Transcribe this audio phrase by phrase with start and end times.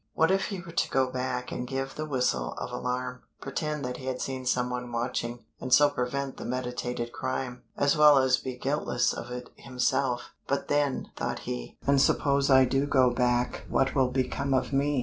[0.15, 4.07] What if he were to go back and give the whistle of alarm, pretend he
[4.07, 8.57] had seen some one watching, and so prevent the meditated crime, as well as be
[8.57, 13.93] guiltless of it himself; but then, thought he, "and suppose I do go back what
[13.93, 14.99] will become of me?"